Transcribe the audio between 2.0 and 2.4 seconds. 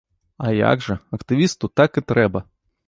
і трэба!